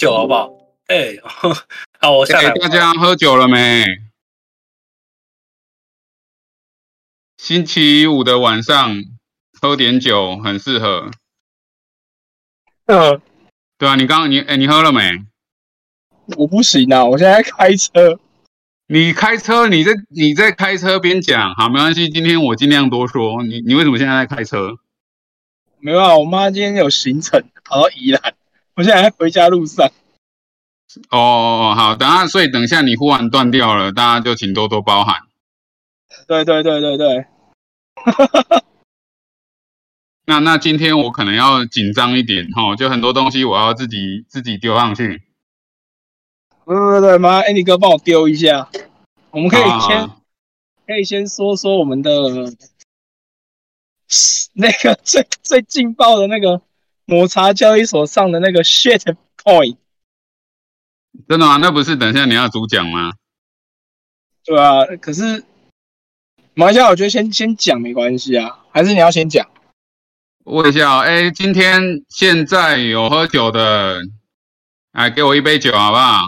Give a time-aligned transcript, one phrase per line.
[0.00, 0.50] 酒好不好？
[0.86, 1.18] 哎，
[2.00, 2.54] 好，我下来。
[2.54, 3.84] 大家喝酒了没？
[7.36, 8.96] 星期五的晚上
[9.60, 11.10] 喝点酒很适合。
[12.86, 13.20] 呃，
[13.76, 15.02] 对啊，你刚刚你哎，你喝了没？
[16.38, 18.18] 我不行啊，我现在开车。
[18.86, 22.08] 你开车，你在你在开车边讲，好，没关系。
[22.08, 23.42] 今天我尽量多说。
[23.42, 24.78] 你你为什么现在在开车？
[25.78, 28.34] 没有啊，我妈今天有行程，跑到宜兰，
[28.74, 29.90] 我现在在回家路上。
[31.10, 35.22] 哦，好，等下，所以等一下你忽然断掉了，大家就请多多包涵。
[36.26, 37.26] 对对对对对。
[40.26, 45.22] 那那今天我可能要紧张一点哈，就很多东西我要自己自己丢上去。
[46.64, 48.68] 对对对，麻烦 Andy 哥帮我丢一下。
[49.30, 50.10] 我们可以先
[50.86, 52.12] 可以先说说我们的
[54.54, 56.60] 那个最最劲爆的那个
[57.10, 59.02] 抹茶交易所上的那个 shit
[59.42, 59.76] coin。
[61.28, 61.56] 真的吗？
[61.56, 63.12] 那不是等一下你要主讲吗？
[64.44, 65.44] 对啊，可是
[66.54, 69.46] 马来西亚我觉得先先讲没关系啊，还是你要先讲？
[70.44, 73.98] 问一下，哎，今天现在有喝酒的，
[74.92, 76.22] 哎，给我一杯酒好不好？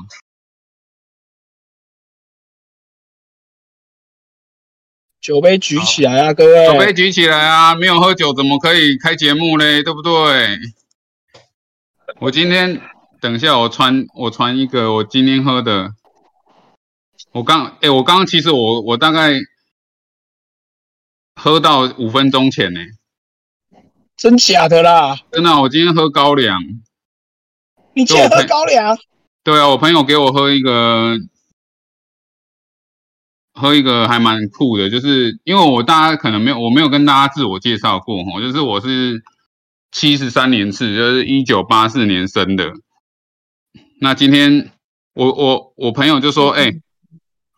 [5.22, 6.66] 酒杯举起来啊，各位！
[6.66, 7.76] 酒杯举起来啊！
[7.76, 9.80] 没有喝酒怎么可以开节目嘞？
[9.84, 10.58] 对不对？
[12.18, 12.80] 我今天
[13.20, 15.92] 等一下，我传我传一个我今天喝的。
[17.30, 19.34] 我刚哎，我刚刚其实我我大概
[21.36, 22.80] 喝到五分钟前呢。
[24.16, 25.20] 真假的啦？
[25.30, 26.60] 真的，我今天喝高粱。
[27.94, 28.98] 你今天喝高粱？
[29.44, 31.16] 对啊，我朋友给我喝一个。
[33.54, 39.22] 喝一个还蛮酷的，就是因为我大家可能没有，我没有跟大家自我介绍过哈，就是我是
[39.90, 42.72] 七十三年次，就是一九八四年生的。
[44.00, 44.70] 那今天
[45.14, 46.72] 我我我朋友就说，哎，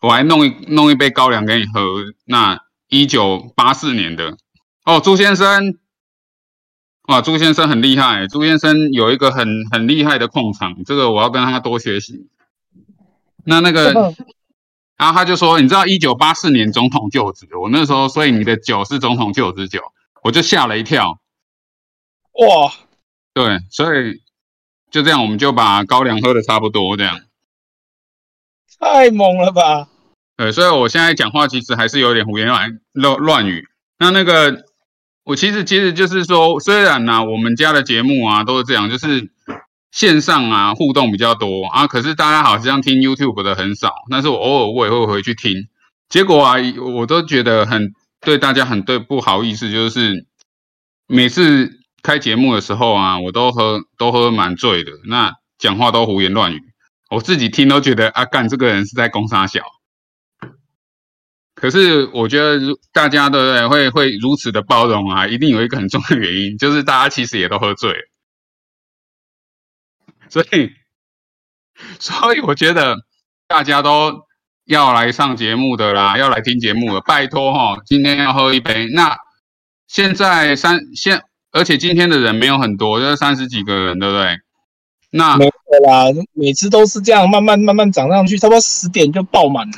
[0.03, 1.81] 我还弄一弄一杯高粱给你喝。
[2.25, 4.37] 那一九八四年的
[4.85, 5.77] 哦，朱先生，
[7.07, 12.27] 哇，朱先生很厉害，朱先生有一个很很厉害的控场，这个我要跟他多学习。
[13.45, 14.13] 那那个。
[15.05, 19.83] 然后他就说：“你知道一九八四年总统就职，我那时候，所以你的酒是总统就职酒，
[20.23, 21.21] 我就吓了一跳。
[22.33, 22.73] 哇，
[23.35, 24.23] 对，所以
[24.91, 27.21] 就这样，我们就把高粱喝的差不多，这样
[28.81, 29.89] 太猛了吧？
[30.39, 33.69] 对，所以我现在讲话其实还是有点胡言乱乱乱语。
[33.99, 34.65] 那那个，
[35.25, 39.31] 我其实其实就是说，虽然呢，我们家的节目啊都是这样，就是。”
[39.95, 45.69] 线上啊互动比较多啊，可是大家好像听 YouTube 的很少，但是我偶尔我也会回去听，
[46.09, 46.57] 结果啊
[46.97, 50.27] 我都觉得很对大家很对不好意思，就是
[51.07, 51.71] 每次
[52.03, 56.61] 开节目的时候啊，我都喝都喝蛮醉的，那讲话都胡言乱语，
[57.09, 59.61] 我自己听都觉得啊干这个人是在攻杀小，
[61.55, 62.59] 可是我觉得
[62.93, 63.39] 大家都
[63.69, 67.95] 会会如此的包容啊，一定有一个很重要的原因，就是大家其实也都喝醉。
[70.35, 70.73] 所以，
[72.01, 72.97] 所以我觉得
[73.47, 74.25] 大家都
[74.65, 78.89] 要来上节目的啦，要来听节目的，拜托哈，今天要喝一杯。
[78.93, 79.17] 那
[79.87, 84.41] 现在三现，而且今天的人没有很多，就是三十几个人，对不对？
[85.11, 85.53] 那没有
[85.87, 89.77] 啦，每次都是这样，慢慢慢慢涨上去，差不多十点就爆满了。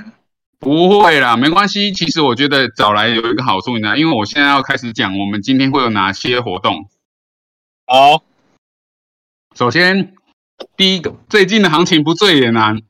[0.59, 1.93] 不会啦，没关系。
[1.93, 6.89] 其实我觉得早来有一个好处，你知道，因为我现在要开始讲我们今天会有哪些活动。
[7.85, 8.23] 好，
[9.55, 10.16] 首先。
[10.77, 12.83] 第一个，最近的行情不醉也难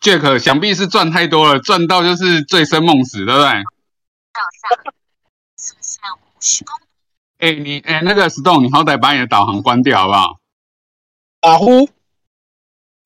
[0.00, 3.48] ，Jack 想必是赚太多了，赚到就是醉生梦死，对不对？
[7.38, 10.40] 哎，你哎，那个 Stone，你好歹把你的导航关掉好不好？
[11.40, 11.88] 打呼？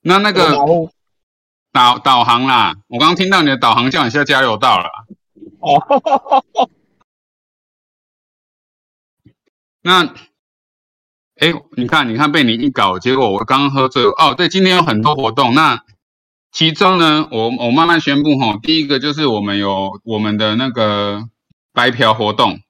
[0.01, 0.57] 那那个
[1.73, 4.91] 导导航啦，我刚刚听到你的导航叫你下加油道了。
[5.61, 6.45] 哦，
[9.83, 10.15] 那。
[11.45, 14.03] 哎，你看，你看，被你一搞，结果我刚刚喝醉。
[14.03, 15.85] 哦，对，今天有很多活动，那
[16.51, 18.59] 其中呢，我我慢慢宣布哈。
[18.63, 21.29] 第一个就是我们有我们的那个
[21.75, 22.61] 白嫖活动。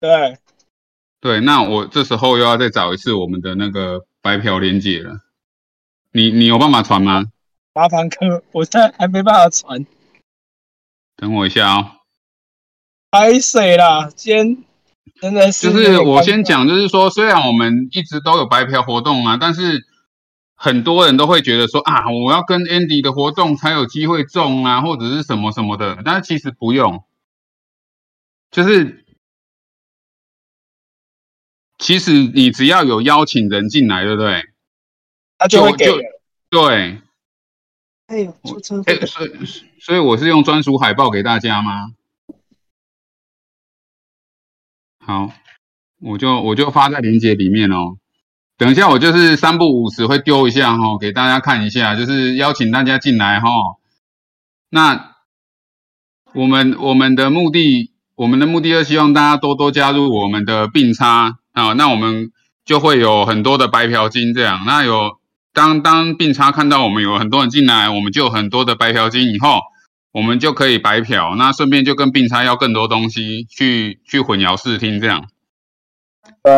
[0.00, 0.36] 对，
[1.20, 5.20] 对，那我这时候又要再找一次我们的那个白嫖连接了。
[6.10, 7.26] 你你有办法传吗？
[7.72, 9.86] 麻烦哥，我现在还没办法传。
[11.14, 11.92] 等我一下啊。
[13.12, 14.64] 太水了，先。
[15.20, 19.86] 真的是，就是我先讲，就是说，虽然我们一直都有白嫖活动啊，但是
[20.54, 25.98] 很多人都会觉得说啊，我要跟 Andy 的活动才有机会中啊，或者是什么什么的。
[26.04, 27.04] 但是其实不用，
[28.50, 29.04] 就是
[31.78, 34.44] 其实你只要有邀请人进来，对不对？
[35.38, 35.86] 他就会给。
[36.50, 37.00] 对，
[38.06, 39.30] 哎呦，出车哎，所以
[39.78, 41.92] 所以我是用专属海报给大家吗？
[45.08, 45.30] 好，
[46.02, 47.96] 我就我就发在链接里面哦。
[48.58, 53.48] 等一下，我就是三不五时会丢一下哈，给大家看一下，就是邀请大家进来哈。
[54.68, 55.14] 那
[56.34, 62.30] 我们我们的目的，我们的目的，就希望大家多多加入我们的并差啊，那我们
[62.66, 64.64] 就会有很多的白嫖金这样。
[64.66, 65.16] 那有
[65.54, 69.62] 当当并差看到我们有很多人进来，我们就有很多的白嫖金以后。
[70.10, 75.28] 我们就可以白嫖，那顺便就跟并差要更多东西，去去混淆视听这样。
[76.42, 76.54] 对，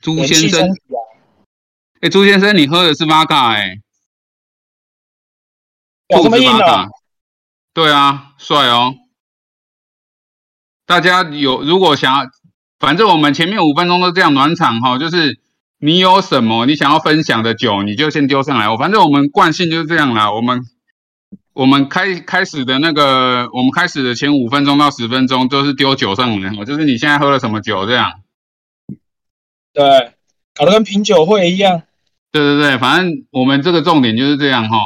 [0.00, 0.74] 朱先生，
[2.00, 3.74] 哎，朱先生，你喝的是 v 嘎哎，
[6.08, 6.88] 有这么硬啊？
[7.74, 8.94] 对啊，帅哦。
[10.86, 12.30] 大家有如果想要，
[12.78, 15.38] 反正我们前面五分钟都这样暖场哈，就是
[15.78, 18.68] 你有什么你想要分享的酒，你就先丢上来。
[18.70, 20.62] 我反正我们惯性就是这样啦，我们。
[21.52, 28.22] 我们开开始的那个，我们开始的前五分钟到十分钟都是丢酒上来，就是你现在喝了什么酒这样。
[29.72, 30.14] 对，
[30.54, 31.82] 搞得跟品酒会一样。
[32.32, 34.78] 对对对，反正我们这个重点就是这样哈。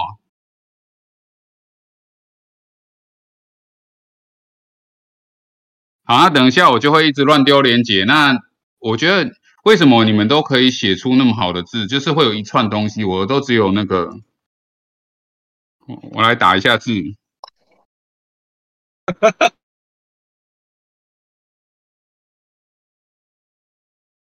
[6.05, 8.05] 好，那等一下我就会一直乱丢连结。
[8.05, 8.38] 那
[8.79, 9.32] 我觉得
[9.64, 14.11] 为什么你们都可以写出那么好的字，就是会有一串东西，我都只有那个。
[16.12, 16.90] 我来打一下字，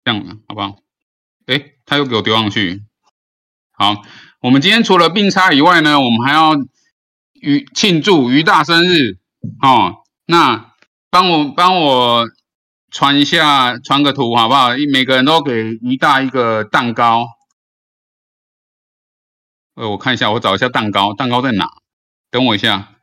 [0.05, 0.79] 这样的好不好？
[1.47, 2.85] 哎，他又给我丢上去。
[3.73, 4.03] 好，
[4.41, 6.55] 我们今天除了并差以外呢，我们还要
[7.35, 9.19] 于庆祝于大生日
[9.63, 10.03] 哦。
[10.27, 10.75] 那
[11.11, 12.27] 帮我帮我
[12.91, 14.71] 传一下，传个图好不好？
[14.93, 17.36] 每个人都给于大一个蛋糕。
[19.77, 21.69] 呃，我看一下，我找一下蛋糕，蛋糕在哪？
[22.31, 22.95] 等我一下，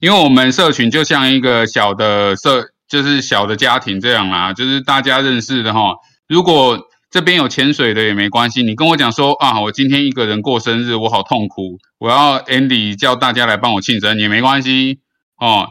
[0.00, 5.96] 因为我们社群就像一个小的社，就是小的家庭这样啦，就是大家认识的哈。
[6.26, 15.00] 如果这边有潜水的也没关系，你跟我讲说啊，我今天一个人过生日，我好痛苦，我要 Andy 叫大家来帮我庆生也没关系
[15.36, 15.68] 哦。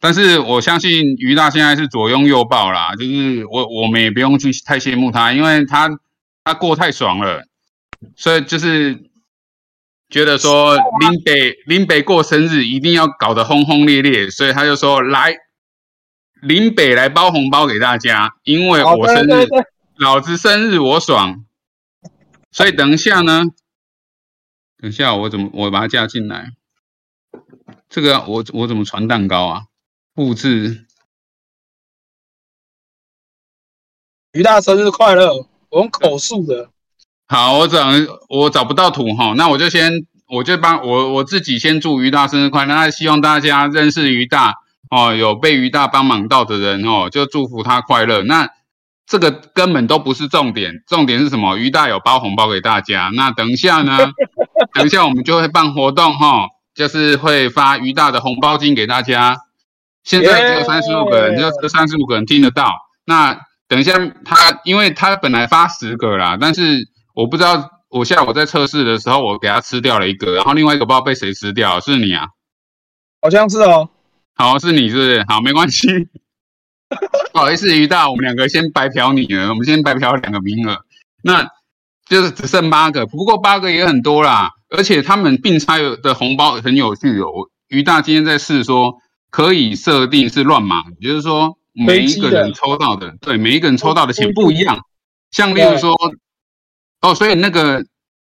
[0.00, 5.90] 但是我相信于大现在是左拥右抱啦，就是我我们也不用去太羡慕他，因为他
[6.42, 7.46] 他过太爽了。
[8.16, 9.10] 所以就是
[10.08, 15.34] 觉得说林北林北过生日一定要搞得轰轰烈烈，所以他就说来
[16.42, 19.46] 林北来包红包给大家，因为我生日，
[19.96, 21.44] 老子生日我爽。
[22.52, 23.44] 所以等一下呢，
[24.78, 26.52] 等一下我怎么我把它加进来？
[27.88, 29.62] 这个我我怎么传蛋糕啊？
[30.14, 30.86] 布置。
[34.32, 35.48] 于大生日快乐！
[35.70, 36.70] 我用口述的。
[37.28, 37.88] 好，我找
[38.28, 39.90] 我找不到图哈，那我就先
[40.28, 42.74] 我就帮我我自己先祝于大生日快乐。
[42.74, 44.54] 那希望大家认识于大
[44.90, 48.22] 哦，有被于大帮忙到的人哦，就祝福他快乐。
[48.22, 48.48] 那
[49.08, 51.56] 这个根本都不是重点，重点是什么？
[51.56, 53.10] 于大有包红包给大家。
[53.12, 53.98] 那等一下呢？
[54.72, 59.36] 等一下我们就会办活动哈，就是会发于大的红包金给大家。
[60.04, 62.72] 现在只有三十五个人，只有三十五个人听得到。
[63.04, 66.88] 那等一下他，因为他本来发十个啦，但是。
[67.16, 72.26] 我不知道，我下午在测试的时候，我给它吃掉了一个，然后另外一个不知道被谁吃掉，是你啊？
[73.22, 73.88] 好像是哦。
[74.34, 75.24] 好，是你是不是？
[75.26, 75.88] 好，没关系。
[77.32, 80.84] 不好意思，于大，我们两个先白嫖你了，我们先白嫖两个名额，
[81.22, 81.48] 那
[82.06, 87.48] 就是只剩八个，不过八个也很多啦，而且他们并拆的红包很有趣哦。
[87.68, 88.96] 于大今天在试说，
[89.30, 94.80] 可以设定是乱码，就是说每一个人抽到的，对，每一个人抽到的钱不一样，
[95.30, 95.96] 像例如说。
[97.10, 97.84] 哦，所以那个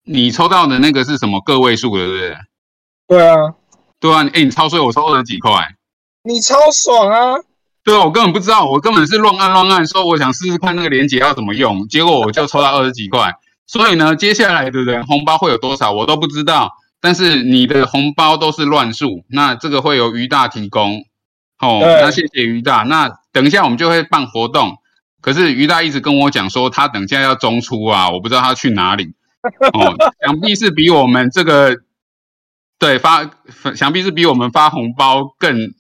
[0.04, 2.36] 你抽到的那个是什么个位数的，对不对？
[3.06, 3.54] 对啊，
[4.00, 5.76] 对啊，哎，你超衰，我抽二十几块，
[6.24, 7.34] 你超爽啊！
[7.84, 13.32] 对啊，我根本不知道，我根本是乱按乱按，说我想试试看那个连接要怎么用，结果我就抽到二十几块。
[13.66, 16.72] 所以呢，接下来的人红包会有多少，我都不知道。
[17.00, 21.04] 但是你的红包都是乱数，那这个会由于大提供。
[21.60, 22.82] 哦，那谢谢于大。
[22.82, 24.78] 那等一下我们就会办活动。
[25.24, 29.14] 可是于大一直跟我讲说，他等下要中出啊，我不知道他去哪里。
[29.72, 31.78] 哦， 想必是比我们这个
[32.78, 33.30] 对发，
[33.74, 35.72] 想必是比我们发红包更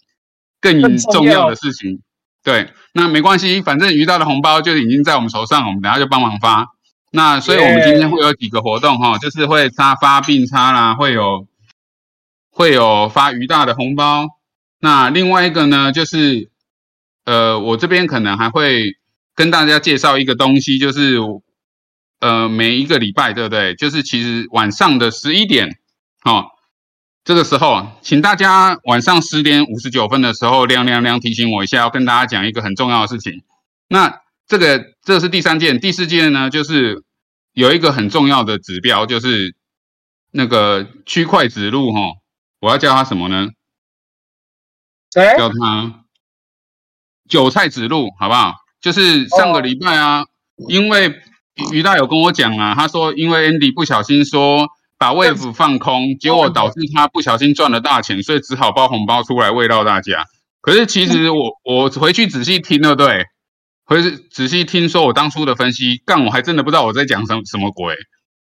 [0.62, 2.00] 更重要的事情。
[2.42, 6.68] 对，那没关系，反正于大的红包就已经在我们手上，我们等下就帮忙发。
[7.10, 11.46] 那所以我们今天会有几个活动哈，就是会差发病差啦，会有
[12.50, 14.26] 会有发于大的红包。
[14.80, 16.50] 那另外一个呢，就是
[17.26, 18.96] 呃，我这边可能还会。
[19.34, 21.18] 跟大家介绍一个东西，就是
[22.20, 23.74] 呃每一个礼拜，对不对？
[23.74, 25.78] 就是其实晚上的十一点，
[26.24, 26.46] 哦，
[27.24, 33.42] 这个时候，请大家晚上十点五十九分的时候亮亮亮提醒我一下，要跟大家讲一个很重要的事情。
[33.88, 37.02] 那这个这是第三件，第四件呢，就是
[37.52, 39.54] 有一个很重要的指标，就是
[40.30, 42.00] 那个区块指路，哈，
[42.60, 43.48] 我要叫它什么呢？
[45.10, 45.36] 谁？
[45.38, 46.04] 叫它
[47.28, 48.63] 韭菜指路，好不好？
[48.84, 50.26] 就是上个礼拜啊，
[50.68, 51.10] 因为
[51.72, 60.26] 于大有跟我讲啊，他说因为 Andy 不小心说把 Wave 放空，结果导致他不小心赚了大钱，所以只好包红包出来喂到大家。
[60.60, 63.24] 可是其实我我回去仔细听了，对，
[63.86, 67.94] 回去仔细听说我当初的分析，干我还真的不知道我在讲什什么鬼，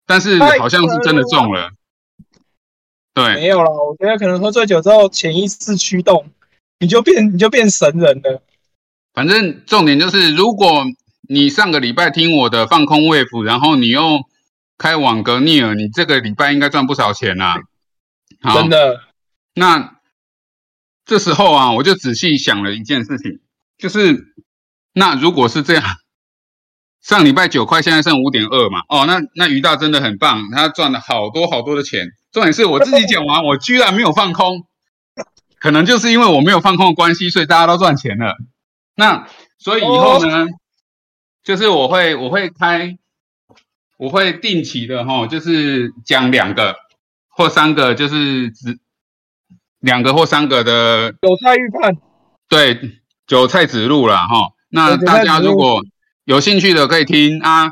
[0.05, 1.69] 但是好像是真的中了。
[3.13, 6.25] 对，没有了，我觉得可能喝醉酒之后潜意识驱动，
[6.79, 8.43] 你就变你就变神人了。
[9.13, 10.85] 反正重点就是，如果
[11.29, 14.21] 你上个礼拜听我的放空 wave，然后你又
[14.77, 17.55] 开网格逆耳，你这个礼拜应该赚不少钱呐。
[18.53, 19.01] 真的。
[19.55, 19.97] 那
[21.05, 23.39] 这时候啊，我就仔细想了一件事情，
[23.77, 24.33] 就是
[24.93, 25.83] 那如果是这样，
[27.01, 28.79] 上礼拜九块，现在剩五点二嘛。
[28.89, 32.07] 哦，那那于大真的很棒，他赚了好多好多的钱。
[32.31, 34.65] 重点是我自己讲完，我居然没有放空，
[35.59, 38.35] 可能就是因为我没有放空的关系，所以大家都赚钱了。
[38.95, 40.45] 那所以以后呢，
[41.43, 42.97] 就是我会我会开，
[43.97, 46.75] 我会定期的哈，就是讲两个
[47.29, 48.77] 或三个，就是只
[49.79, 51.97] 两个或三个的韭菜预判，
[52.47, 54.51] 对，韭菜指路了哈。
[54.69, 55.83] 那大家如果
[56.23, 57.71] 有兴趣的可以听啊，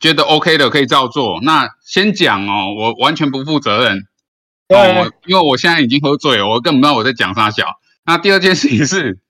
[0.00, 1.40] 觉得 OK 的可以照做。
[1.42, 3.98] 那先讲哦，我完全不负责任
[4.68, 7.66] 哦，因为我现在已经喝醉了，我根本不知道我在讲啥小。
[8.04, 9.20] 那第二件事情是。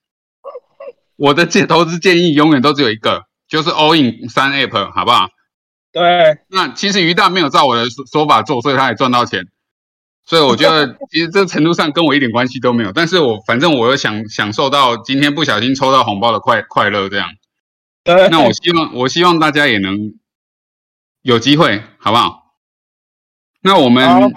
[1.21, 5.29] 我的建投资建议永远都只有一个，就是 all in 三 app，好不好？
[5.93, 6.39] 对。
[6.49, 9.45] 那其实于大没有照我的说法做，所以他也赚到钱。
[10.25, 12.93] 所以我觉得 其实这程度上跟我一点关系都没有。
[12.93, 17.29] 但是我反正我又享享受到今天不小心抽到红包的快快乐，这样。
[18.03, 18.31] 对。
[18.31, 20.15] 那我希望我希望大家也能
[21.21, 22.55] 有机会，好不好？
[23.61, 24.33] 那我们。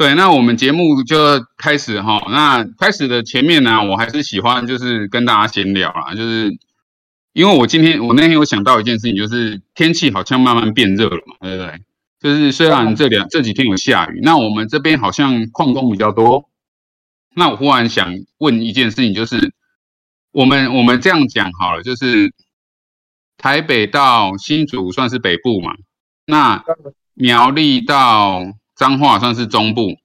[0.00, 1.18] 对，那我们节目就
[1.58, 2.24] 开始哈。
[2.30, 6.56] 那开始的前面呢，我还是喜欢就是跟大家闲聊啊，就是
[7.34, 11.82] 因为我今天我那天有想到一件事情，就是天气好像慢慢变热了嘛，对不对？
[12.18, 16.48] 就是虽然这两这几天有下雨，那我们这边好像矿工比较多。
[17.34, 19.52] 那我忽然想问一件事情，就是
[20.32, 22.32] 我们我们这样讲好了，就是
[23.36, 25.74] 台北到新竹算是北部嘛，
[26.24, 26.64] 那
[27.12, 28.54] 苗栗到。
[28.80, 29.98] 彰化算是中部，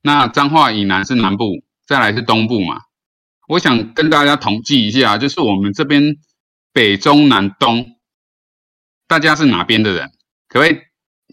[0.00, 2.80] 那彰化以南是南部，再来是东部嘛。
[3.46, 6.16] 我想跟大家统计一下，就是我们这边
[6.72, 7.98] 北中南东，
[9.06, 10.10] 大家是哪边的人？
[10.48, 10.78] 可不可以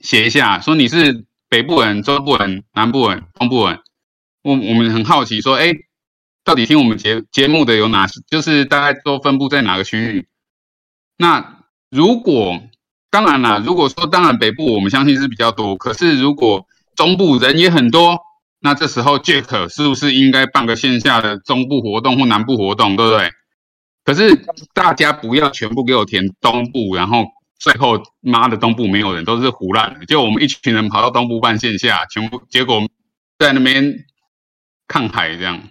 [0.02, 3.80] 写一下，说你是北部人、中部人、南部人、东部人？
[4.42, 5.72] 我我们很好奇，说哎，
[6.44, 8.08] 到底听我们节节目的有哪？
[8.30, 10.28] 就是大概都分布在哪个区域？
[11.16, 12.62] 那如果
[13.10, 18.20] 当然啦，如果说当然北部我们相信是比较多，可是如果中部人也很多，
[18.60, 23.32] 那这时候 Jack 是不是应该办个线下的中部活动或南部活动，对不对？
[24.04, 24.36] 可是
[24.74, 27.26] 大家不要全部给我填东部，然后
[27.58, 30.06] 最后妈的东部没有人，都是胡乱的。
[30.06, 32.82] 就我们一群人跑到东部办线下，全部结果
[33.40, 34.06] 在那边
[34.88, 35.62] 看海这样，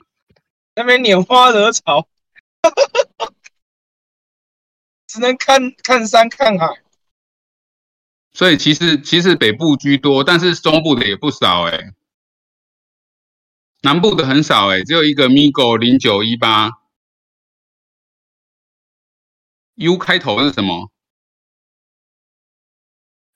[0.74, 2.06] 那边拈花惹草，
[5.06, 6.66] 只能看看山看海。
[8.36, 11.94] 所以其实其实北部居多，但是中部的也不少哎，
[13.80, 16.70] 南部的很少哎，只有一个 Migo 零九一八
[19.76, 20.90] ，U 开头是什么？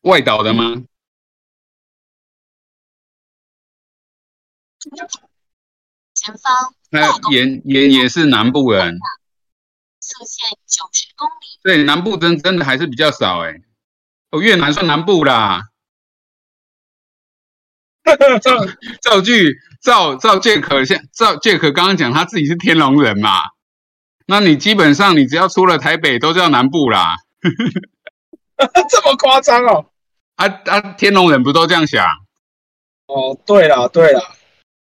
[0.02, 0.84] 外岛的吗？
[6.12, 6.74] 前方。
[6.90, 8.98] 那也也也是南部人。
[10.00, 11.58] 速限九十公里。
[11.62, 13.62] 对，南部真真的还是比较少哎。
[14.30, 15.62] 哦，越南算南部啦。
[18.42, 18.66] 赵
[19.00, 23.50] 赵句赵赵杰可现赵杰可刚刚讲他自己是天龙人嘛？
[24.26, 27.16] 那你基本上你只要出了台北都叫南部啦。
[28.88, 29.90] 这么夸张哦？
[30.36, 32.06] 啊啊，天龙人不都这样想？
[33.06, 34.22] 哦，对了对了，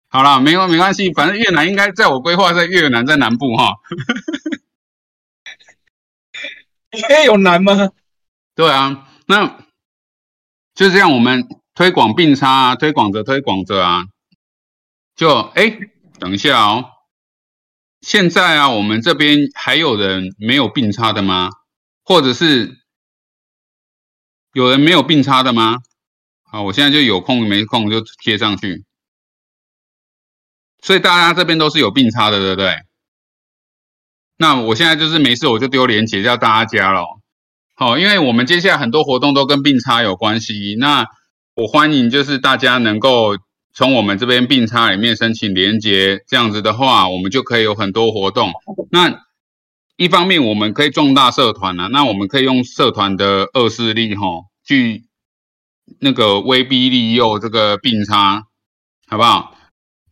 [0.10, 3.74] 好了，没关没关系，反正越南应该在我规划在越南在南部哈。
[7.10, 7.90] 也有南吗？
[8.56, 9.09] 对啊。
[9.32, 9.64] 那
[10.74, 14.06] 就这样，我们推广并差啊，推广着推广着啊，
[15.16, 15.78] 就哎，
[16.20, 16.90] 等一下哦，
[18.02, 21.52] 现在啊，我们这边还有人没有并差的吗？
[22.04, 22.80] 或者是
[24.54, 25.78] 有人没有并差的吗？
[26.46, 28.84] 好，我现在就有空没空就贴上去。
[30.82, 32.80] 所以大家这边都是有并差的，对不对？
[34.38, 37.19] 那我现在就是没事，我就丢连结叫大家加了。
[37.80, 40.76] 好，因为我们接下来很多活动都跟并差有关系。
[40.78, 41.08] 那
[41.56, 43.38] 我欢迎就是大家能够
[43.74, 48.52] 从我们这边并差里面申请连接，这样子的话，我们就可以有很多活动。
[48.92, 49.22] 那
[49.96, 54.28] 一方面我们可以壮大社团啊，那我们可以用社团的恶势力哈，
[54.68, 55.06] 去
[56.02, 58.44] 那个威逼利诱这个并差，
[59.08, 59.56] 好不好？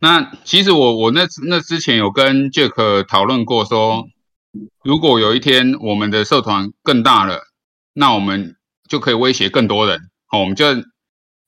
[0.00, 4.08] 那其实我我那那之前有跟 Jack 讨论过说。
[4.82, 7.42] 如果有一天我们的社团更大了，
[7.98, 8.54] 那我们
[8.88, 9.98] 就可以威胁更多人。
[10.26, 10.64] 好，我们就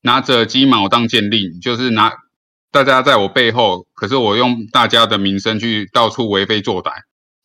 [0.01, 2.13] 拿着鸡毛当剑令，就是拿
[2.73, 6.91] 大家在我背后，可是我用大家的名声去到处为非作歹。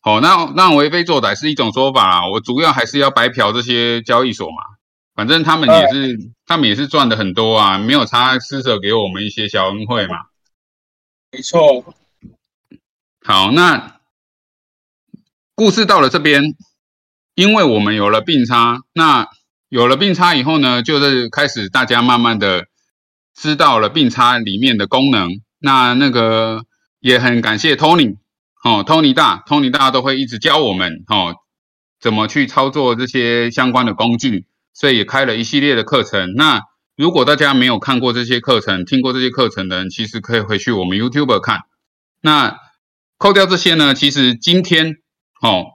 [0.00, 2.28] 好，那那为非作歹是一种说法啦。
[2.28, 4.56] 我主要还是要白嫖这些交易所嘛，
[5.14, 10.16] 反正他们也是他们也是赚的很多啊，没有差施舍给我们一些小恩惠嘛。
[11.30, 11.94] 没错。
[13.24, 13.92] 好，那。
[15.58, 16.42] 故事到了这边，
[17.36, 19.28] 因为我们有了并差，那
[19.68, 22.64] 有了并差以后呢，就是开始大家慢慢的
[23.34, 25.28] 知道了并差里面的功能。
[25.58, 26.64] 那那个
[26.98, 28.16] 也很感谢 Tony，
[28.64, 31.36] 哦，Tony 大，Tony 大都会一直教我们，哦，
[32.00, 36.32] 怎么去操作这些相关的工具，所以也开了一系列的课程。
[36.36, 36.62] 那
[36.96, 41.60] 如果大家没有看过这些课程，听过这些课程的人，其实可以回去我们 YouTube 看。
[42.22, 42.56] 那
[43.18, 44.96] 扣掉这些呢，其实今天。
[45.42, 45.66] 哦，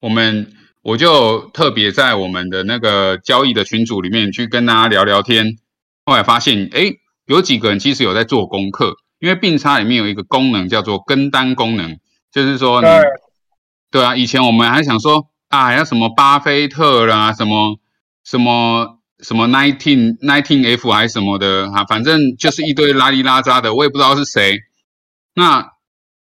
[0.00, 0.53] 我们
[0.84, 5.56] 我就特别在我们的那个交易的群组里面去跟大家聊聊天，
[6.04, 6.92] 后来发现，哎，
[7.24, 11.96] 有几个人其实有在做功课，因为并差里面有一个功能叫做跟单功能，
[12.30, 12.88] 就是说你，
[13.90, 17.78] 对啊，以前我们还想说啊，要什么巴菲特啦，什么
[18.22, 24.58] 什么什么 nineteen nineteen F 还是什么的啊，反正就是一堆拉里拉扎的，我也不知道是谁，
[25.34, 25.66] 那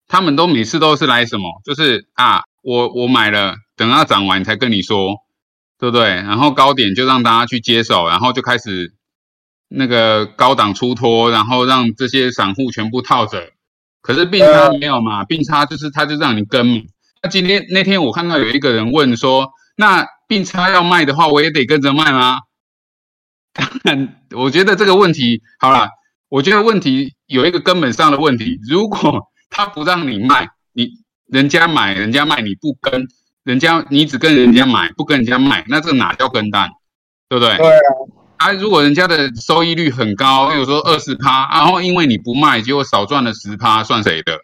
[0.07, 2.43] 他们都每次都是来什么，就是啊。
[2.63, 5.15] 我我买了，等它涨完才跟你说，
[5.79, 6.07] 对不对？
[6.09, 8.93] 然后高点就让大家去接手，然后就开始
[9.69, 13.53] 那个高档出脱，然后让这些散户全部套着。
[14.03, 15.25] 可是并差没有嘛？
[15.25, 16.85] 并差就是他就让你跟。
[17.23, 22.37] 那今天那天我看到有一个人问说，那并差要卖的话，我也得跟着卖吗？
[23.51, 25.89] 当然，我觉得这个问题好了，
[26.29, 31.01] 我觉得问题有一个根本上的问题，如果 他不让你卖，你。
[31.31, 33.07] 人家买，人家卖，你不跟
[33.43, 36.69] 人家，你只跟人家买，不跟人家卖，那这哪叫跟单，
[37.27, 37.57] 对不对？
[37.57, 37.81] 对啊。
[38.37, 44.37] 啊，如果人家的收益率很高，比如说二十趴，然后因为你不卖，结果少赚了十趴，算谁的？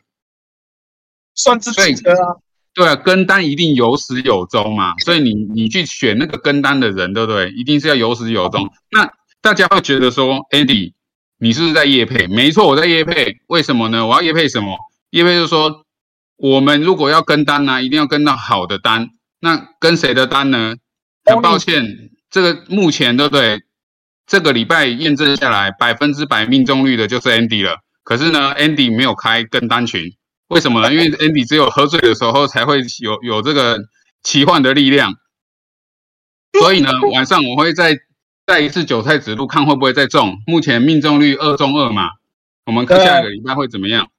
[1.36, 2.38] 算自己的啊。
[2.74, 7.52] 对啊，跟单一定有始有终嘛，所以你你去选那个跟单的人，对不对？
[7.52, 8.68] 一定是要有始有终。
[8.92, 10.94] 那大家会觉得说，Andy，
[11.40, 12.26] 你是不是在夜配？
[12.28, 13.38] 没错，我在夜配。
[13.48, 14.08] 为什么呢？
[14.08, 14.76] 我要夜配什么？
[15.12, 15.84] 夜配就是说。
[16.38, 19.10] 我们如果要跟单呢，一定要跟到好的单。
[19.40, 20.76] 那跟谁的单呢？
[21.26, 23.62] 很抱歉，这个目前对不对？
[24.26, 27.78] 这个礼拜验证下来，百分之百命中率的就是 Andy 了。
[28.04, 30.16] 可是呢，Andy 没有开跟单群，
[30.48, 30.92] 为什么呢？
[30.94, 33.80] 因为 Andy 只有喝醉的时候才会有有这个
[34.24, 35.14] 奇幻的力量。
[36.60, 37.96] 所以呢， 晚上我会再
[38.46, 40.38] 再一次韭菜指路，看会不会再中。
[40.46, 42.10] 目前命中率二中二嘛，
[42.66, 44.10] 我们看下一个礼拜会怎么样？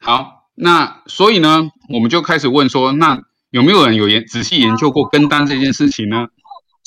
[0.00, 0.35] 好。
[0.58, 6.28] 那所以呢，我们就开始问说，那有没有人有研仔细研究过跟单这件事情呢？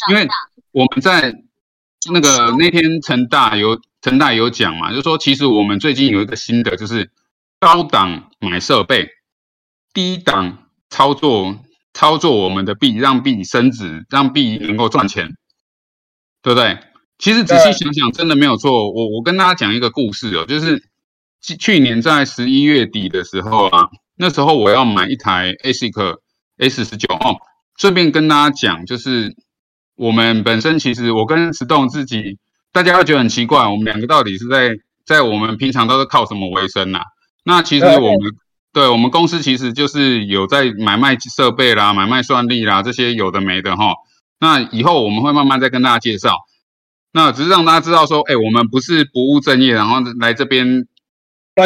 [0.10, 0.28] 因为
[0.72, 1.36] 我们在
[2.12, 7.12] 那个那天陈大有陈大有讲嘛，就说其实我们最近有一个新的，就是
[7.60, 9.08] 高档买设备，
[9.94, 11.60] 低档操作
[11.94, 15.36] 操作我们的币，让币升值，让币能够赚钱，
[16.42, 16.80] 对不对？
[17.20, 18.92] 其实仔细想想，真的没有错。
[18.92, 20.89] 我我跟大家讲一个故事哦，就是。
[21.42, 26.18] 去去年在十一月底的时候啊，那时候我要买一台 ASIC
[26.58, 27.38] S 十九哦。
[27.78, 29.34] 顺便跟大家讲，就是
[29.96, 32.38] 我们本身其实我跟石栋自己，
[32.74, 34.76] 大家会觉得很奇怪，我们两个到底是在
[35.06, 37.00] 在我们平常都是靠什么为生呐？
[37.46, 38.20] 那其实我们
[38.74, 43.94] 对我们公司其实就是有在买卖设备啦、买卖算力啦这些有的没的哈。
[44.42, 46.36] 那以后我们会慢慢再跟大家介绍。
[47.14, 50.89] 那只是让大家知道说，哎，我们不是不务正业，然后来这边。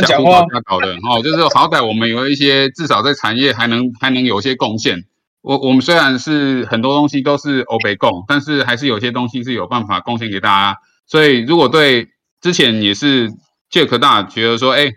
[0.01, 5.05] 讲话搞的哦，就是好歹我们有一些，至少在产业还能还能有一些贡献。
[5.41, 10.79] 我我们虽然是很多东西都是欧北贡，但是还是有些东西是有办法贡献给大家。
[11.05, 12.07] 所以如果对
[12.39, 13.29] 之前也是
[13.69, 14.91] Jack 大觉得说，哎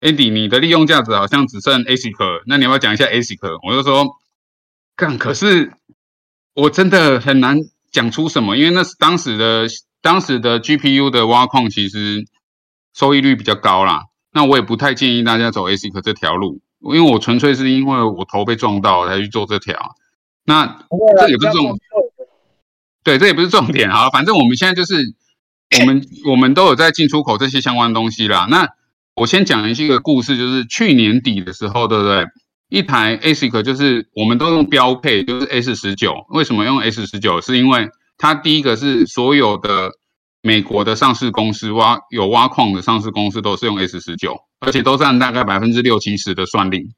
[0.00, 3.38] ，Andy 你的利用价值好像只剩 ASIC，那你要不要讲一下 ASIC？
[3.66, 4.06] 我就说，
[4.96, 5.72] 干，可是
[6.54, 7.58] 我真的很难
[7.92, 9.66] 讲出什么，因为那是当时的
[10.00, 12.24] 当时的 GPU 的挖矿其实
[12.94, 14.04] 收益率比较高啦。
[14.32, 19.96] 那我也不太建议大家走 ASIC 这条路，因为我纯粹是因为我头被撞到才去做这条。
[20.44, 20.78] 那
[21.18, 21.78] 这也不是重，
[23.04, 24.10] 对，这也不是重点啊。
[24.10, 25.14] 反正我们现在就是
[25.80, 28.46] 我们我们都有在进出口这些相关东西啦。
[28.50, 28.68] 那
[29.14, 32.24] 我先讲一个故事，就是去年底的时候，对不对？
[32.68, 36.24] 一台 ASIC 就是我们都用标配，就是 S 十九。
[36.30, 37.40] 为什么用 S 十九？
[37.40, 39.90] 是因为它第一个是所有的
[40.42, 46.88] 美国的上市公司挖有挖矿的上市公司都是用 S 十九，而且都占大概百分之六七十的算力。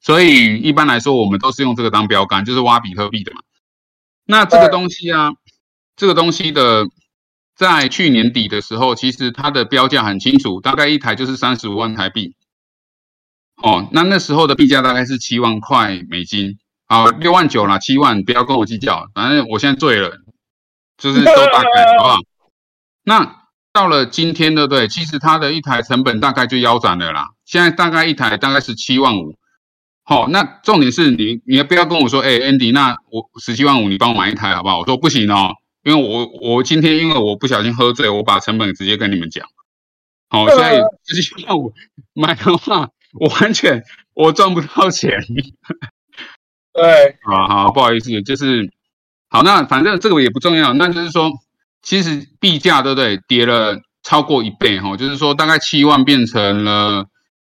[0.00, 3.40] 所以一般来说，我们都是用这个当标杆，就是挖比特币的嘛。
[4.26, 5.32] 那这个东西啊，
[5.96, 6.86] 这个东西的
[7.56, 12.34] 在去年底的时候，其实它的标价很清楚，大概一台就是三十五万台币。
[13.62, 20.10] 哦，那那时候的币价大概是七万块美金，好六万九啦，七万不要跟我计较，反正我现在醉了，
[20.98, 22.18] 就是都大概 好不好？
[23.04, 24.88] 那到了今天，对不对？
[24.88, 29.36] 其实它的一台成本大概就腰斩了啦，现在大概一台大概是七万五。
[30.04, 34.78] 好，那重点是你，你不要跟我说，哎，Andy，那我十七万五，你帮我买一台好不好？
[34.80, 39.46] 我说不行哦，因为我我今天因为我不小心喝醉，我把成本直接跟你们讲。
[40.28, 41.72] 好，所以十七万五
[42.14, 42.88] 买的话。
[43.20, 43.84] 我完全
[44.14, 45.20] 我赚不到钱，
[46.72, 48.72] 对， 好好不好意思，就是
[49.28, 51.30] 好，那反正这个也不重要，那就是说，
[51.82, 53.18] 其实币价对不对？
[53.28, 57.06] 跌了超过一倍哈，就是说大概七万变成了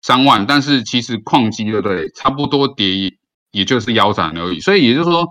[0.02, 2.10] 三万，但是其实矿机对不对？
[2.10, 3.14] 差不多跌
[3.52, 5.28] 也就是腰斩而已，所以也就是说，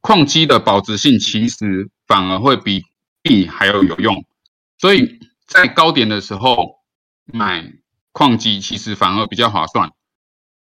[0.00, 2.82] 矿机的保值性其实反而会比
[3.22, 4.24] 币还要有用，
[4.78, 6.76] 所以在高点的时候
[7.24, 7.72] 买。
[8.16, 9.90] 矿机其实反而比较划算。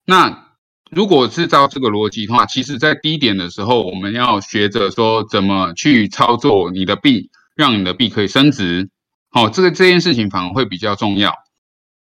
[0.05, 0.49] 那
[0.91, 8.89] 如果是照这个逻辑的话，其实在低点的时候，我们要学着说怎么去操作你的币，让你的币可以升值。
[9.29, 11.35] 好，这个这件事情反而会比较重要。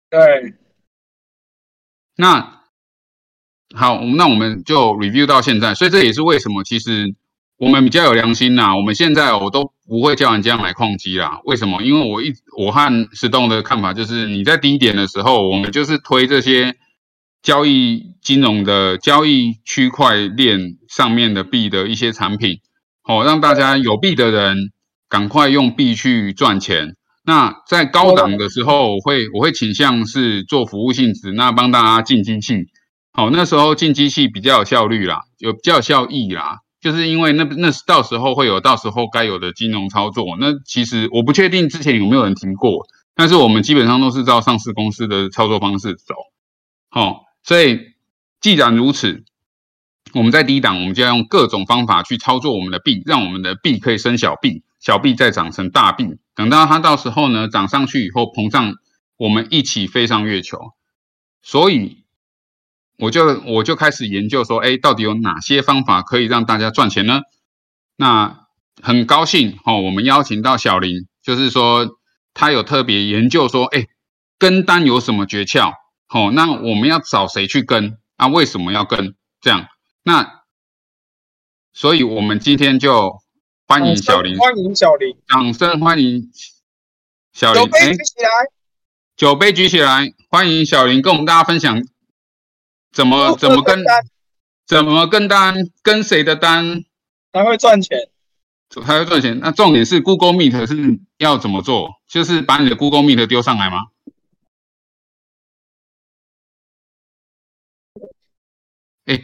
[0.09, 0.55] 对。
[2.15, 2.61] 那
[3.75, 7.13] 好，那我们就 review 到现在，所以这也是为什么其实。
[7.57, 11.41] 我们比较有良心呐，我们现在我都不会叫人家买矿机啦。
[11.43, 11.83] 为什么？
[11.83, 16.75] 因为我一我和石栋的看法就是，你在低点的时候，我们就是推这些
[17.43, 22.61] 交易金融的交易区块链上面的币的一些产品，
[23.03, 24.71] 哦，让大家有币的人
[25.11, 26.95] 赶快用币去赚钱。
[27.25, 32.55] 那在高档的时候，我会我会倾向是做服务性质，那帮大家进机器。
[33.11, 36.59] 好，那时候进机器比较有效率啦，有比较效益啦。
[36.79, 46.15] 就是因为那那是到时候会有到时候该有的金融操作，那其实我不确定之前有没有人提过，但是我们基本上都是照上市公司的操作方式走。
[46.89, 47.79] 好，所以
[48.39, 49.25] 既然如此，
[50.13, 58.73] 我们在低档，我们就要用各种方法去操作我们的币，让我们的币可以生小币，小币再长成大币，等到它到时候呢涨上去以后膨胀，
[59.15, 60.73] 我们一起飞上月球。
[61.41, 62.01] 所以。
[62.97, 67.21] 我就我就开始研究说，哎，到底有哪些方法可以让大家赚钱呢？
[67.95, 68.45] 那
[68.79, 71.97] 很高兴哦，我们邀请到小林，就是说
[72.35, 73.87] 他有特别研究说，哎，
[74.37, 75.73] 跟单有什么诀窍？
[76.13, 77.97] 哦，那我们要找谁去跟？
[78.17, 79.15] 啊，为什么要跟？
[79.41, 79.65] 这样，
[80.03, 80.43] 那
[81.73, 83.15] 所以我们今天就
[83.71, 86.29] 欢迎小林，欢迎小林，掌声欢迎
[87.31, 88.29] 小林，酒杯举起来，
[89.15, 91.81] 酒杯举起来，欢迎小林跟我们大家分享。
[92.91, 93.81] 怎么怎么跟
[94.67, 96.83] 怎么跟单跟谁的单
[97.31, 97.97] 才会赚钱？
[98.83, 99.39] 才会赚钱？
[99.39, 101.91] 那重点是 Google Meet 是要怎么做？
[102.09, 103.77] 就是把你的 Google Meet 丢上来吗？
[109.05, 109.23] 哎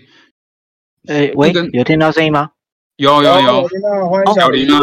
[1.07, 2.51] 哎，喂，有听到声音吗？
[2.97, 3.67] 有有有，
[4.09, 4.79] 欢迎小林啊！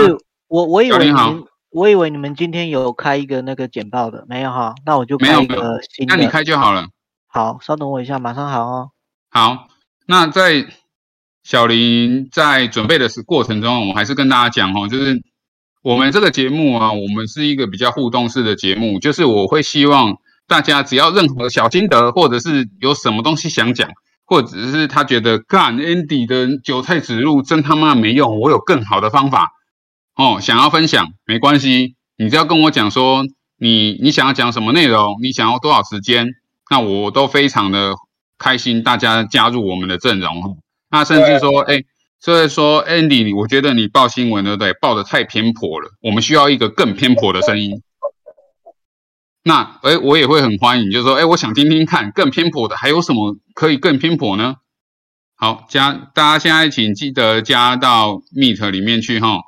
[0.46, 4.72] 我我以为你们我以为你们今天有开一个那个简报的，没有哈？
[4.86, 6.86] 那我就开一个新的，那你开就好了。
[7.26, 8.90] 好，稍等我一下，马上好哦。
[9.30, 9.66] 好，
[10.06, 10.64] 那在
[11.42, 15.20] 小林在准备的是过程中，我还是跟大家讲哦，就是
[15.82, 23.90] 我们这个节目啊，我们是一个比较互动式的节目，就是我会希望大家只要任何小心得，或者是有什么东西想讲，
[24.24, 29.52] 或者是他觉得干 Andy 的韭菜指路真他妈没用，我有更好的方法
[30.16, 33.24] 哦，想要分享没关系，你只要跟我讲说
[33.58, 36.34] 你你想要讲什么内容，你想要多少时间。
[36.70, 37.94] 那我都非常的
[38.38, 40.58] 开心，大家加入我们的阵容。
[40.90, 41.82] 那甚至说，哎，
[42.18, 44.72] 所以说，Andy，我觉得你报新闻对不对？
[44.80, 47.82] 报的太偏颇了，我们需要一个更偏颇的声音。
[49.44, 54.56] 那，哎，我也会很欢迎，就是说，哎，我想听听看更偏颇的，还有什么可以更偏颇呢？
[55.36, 59.40] 好，加大家现在请记得加到 Meet 里面去哈。